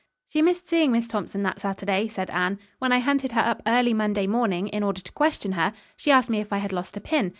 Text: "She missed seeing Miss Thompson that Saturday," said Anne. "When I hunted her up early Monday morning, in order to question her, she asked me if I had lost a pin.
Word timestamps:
"She 0.29 0.41
missed 0.41 0.67
seeing 0.67 0.91
Miss 0.91 1.07
Thompson 1.07 1.43
that 1.43 1.61
Saturday," 1.61 2.07
said 2.07 2.31
Anne. 2.31 2.57
"When 2.79 2.91
I 2.91 2.97
hunted 2.97 3.33
her 3.33 3.41
up 3.41 3.61
early 3.67 3.93
Monday 3.93 4.25
morning, 4.25 4.67
in 4.69 4.81
order 4.81 4.99
to 4.99 5.11
question 5.11 5.51
her, 5.51 5.73
she 5.95 6.09
asked 6.09 6.27
me 6.27 6.39
if 6.41 6.51
I 6.51 6.57
had 6.57 6.73
lost 6.73 6.97
a 6.97 7.01
pin. 7.01 7.29